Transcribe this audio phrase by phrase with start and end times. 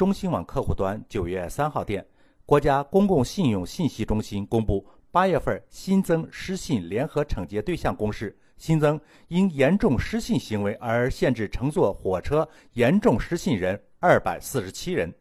[0.00, 2.02] 中新网客户端九月三号电，
[2.46, 15.12] 国家公共信用信息中心公布，八月份新增失信联合惩戒对象公示，新增因严重失信行为而限制乘坐火车严重失信人二百四十七人。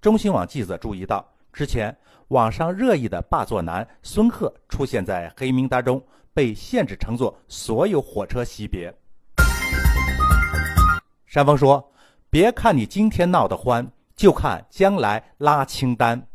[0.00, 1.92] 中新网记者注意到，之前
[2.28, 6.00] 网上热议的霸座男孙贺出现在黑名单中，
[6.32, 8.94] 被限制乘坐所有火车级别。
[11.26, 11.92] 山峰说
[12.30, 13.84] ：“别看你今天闹得欢，
[14.14, 16.26] 就看将来拉清单。”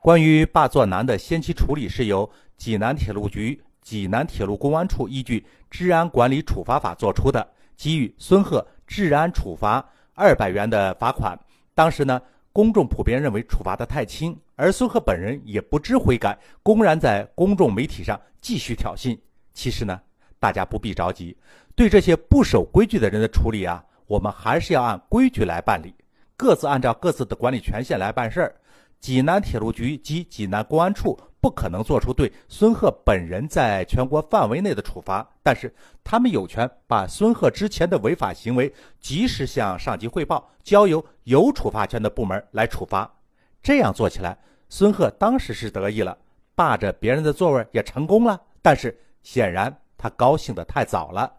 [0.00, 5.38] 关于霸座男的先期处理是由济南铁路局、济南铁路公安处依据
[5.70, 11.38] 《治安管理处罚法》作出的，给予孙贺治安处罚二百元的罚款。
[11.72, 12.20] 当时呢，
[12.52, 19.16] 公众普遍认为处罚的太轻，而孙贺本人也不知悔改，公然在公众媒体上继续挑衅。
[19.54, 20.00] 其实呢，
[20.40, 21.36] 大家不必着急。
[21.76, 25.94] 对这些不守规矩的人的处理啊，我们还是要按规矩来办理，
[26.36, 28.54] 各自按照各自的管理权限来办事儿。
[29.00, 43.12] 济南铁路局及济南公安处不可能做出对孙贺本人在全国范围内的处罚，但是他们有权把孙贺之前的违法行为及时向上级汇报，交由有处罚权的部门来处罚。
[43.60, 46.16] 这样做起来，孙贺当时是得意了，
[46.54, 48.40] 霸着别人的座位也成功了。
[48.60, 51.32] 但是显然他高兴的太早了。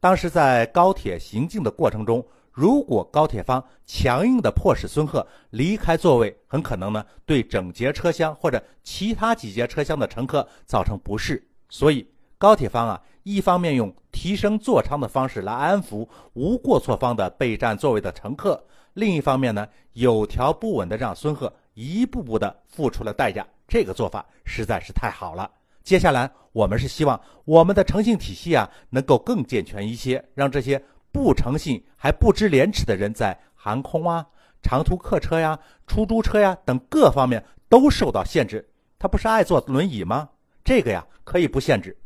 [0.00, 11.46] 当时在高铁行进的过程中，如果高铁方强硬的迫使孙贺离开座位，很可能呢对整节车厢或者其他几节车厢的乘客造成不适。
[11.68, 18.64] 所以高铁方啊，一方面用提升座舱的方式来安抚无过错方的备占座位的乘客，
[18.94, 23.46] 另一方面呢有条不紊的让孙贺一步步的付出了代价。
[23.68, 25.50] 这个做法实在是太好了。
[25.90, 34.24] 接下来，我们是希望我们的诚信体系啊，能够更健全一些，让这些不诚信还不知廉耻的人在航空啊、
[34.62, 38.70] 长途客车呀、出租车呀等各方面都受到限制。
[39.00, 40.28] 他不是爱坐轮椅吗？
[40.62, 41.98] 这个呀，可以不限制。